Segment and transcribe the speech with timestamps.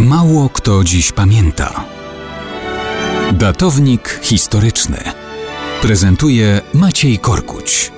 [0.00, 1.84] Mało kto dziś pamięta.
[3.32, 4.98] Datownik historyczny
[5.82, 7.92] prezentuje Maciej Korkuć.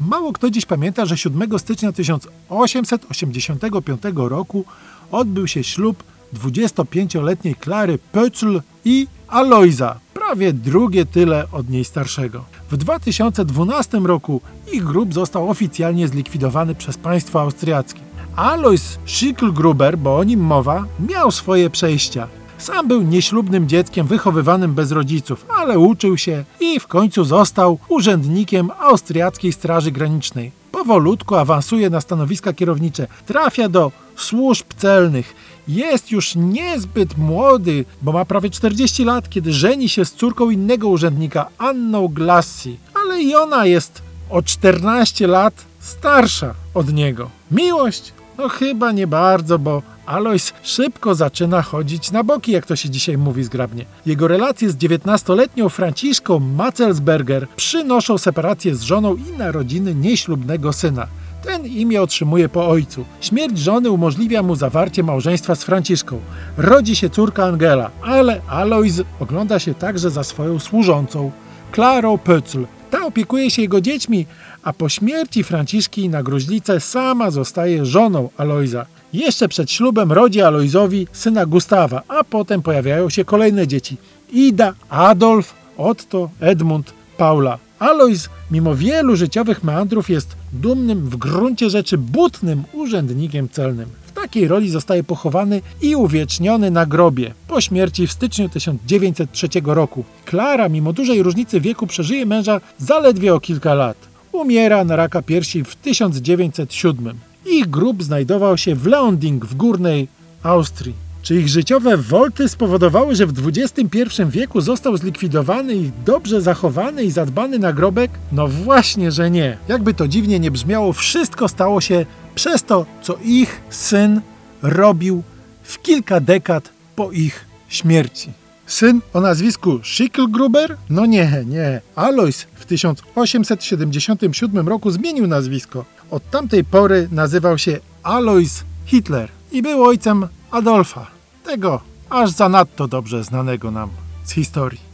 [0.00, 4.64] Mało kto dziś pamięta, że 7 stycznia 1885 roku
[5.10, 6.02] odbył się ślub
[6.34, 12.44] 25-letniej Klary Pötzl i Alojza, prawie drugie tyle od niej starszego.
[12.70, 14.40] W 2012 roku
[14.72, 18.00] ich grób został oficjalnie zlikwidowany przez państwo austriackie.
[18.36, 22.28] Alois Schicklgruber, bo o nim mowa, miał swoje przejścia.
[22.58, 28.70] Sam był nieślubnym dzieckiem wychowywanym bez rodziców, ale uczył się i w końcu został urzędnikiem
[28.78, 30.52] austriackiej Straży Granicznej.
[30.72, 35.34] Powolutku awansuje na stanowiska kierownicze, trafia do służb celnych.
[35.68, 40.88] Jest już niezbyt młody, bo ma prawie 40 lat, kiedy żeni się z córką innego
[40.88, 47.30] urzędnika, Anną Glassi, ale i ona jest o 14 lat starsza od niego.
[47.50, 48.12] Miłość?
[48.38, 53.18] No chyba nie bardzo, bo Alois szybko zaczyna chodzić na boki, jak to się dzisiaj
[53.18, 53.84] mówi zgrabnie.
[54.06, 61.06] Jego relacje z 19-letnią Franciszką Matzelsberger przynoszą separację z żoną i narodziny nieślubnego syna.
[61.46, 63.04] Ten imię otrzymuje po ojcu.
[63.20, 66.20] Śmierć żony umożliwia mu zawarcie małżeństwa z Franciszką.
[66.56, 71.30] Rodzi się córka Angela, ale Alois ogląda się także za swoją służącą,
[71.72, 72.64] Klarą Pötzl.
[72.90, 74.26] Ta opiekuje się jego dziećmi,
[74.62, 78.86] a po śmierci Franciszki na gruźlicę sama zostaje żoną Alojza.
[79.12, 83.96] Jeszcze przed ślubem rodzi Alojzowi syna Gustawa, a potem pojawiają się kolejne dzieci.
[84.32, 87.65] Ida, Adolf, Otto, Edmund, Paula.
[87.78, 93.88] Alojz, mimo wielu życiowych meandrów, jest dumnym, w gruncie rzeczy butnym urzędnikiem celnym.
[94.06, 100.04] W takiej roli zostaje pochowany i uwieczniony na grobie po śmierci w styczniu 1903 roku.
[100.24, 103.96] Klara, mimo dużej różnicy wieku, przeżyje męża zaledwie o kilka lat.
[104.32, 107.18] Umiera na raka piersi w 1907.
[107.46, 110.08] Ich grób znajdował się w Leonding w górnej
[110.42, 111.05] Austrii.
[111.26, 117.10] Czy ich życiowe wolty spowodowały, że w XXI wieku został zlikwidowany ich dobrze zachowany i
[117.10, 118.10] zadbany nagrobek?
[118.32, 119.58] No właśnie, że nie.
[119.68, 124.20] Jakby to dziwnie nie brzmiało, wszystko stało się przez to, co ich syn
[124.62, 125.22] robił
[125.62, 128.32] w kilka dekad po ich śmierci.
[128.66, 130.76] Syn o nazwisku Schicklgruber?
[130.90, 131.80] No nie, nie.
[131.94, 135.84] Alois w 1877 roku zmienił nazwisko.
[136.10, 141.15] Od tamtej pory nazywał się Alois Hitler i był ojcem Adolfa,
[141.56, 141.80] tego
[142.10, 143.90] aż zanadto dobrze znanego nam
[144.24, 144.85] z historii.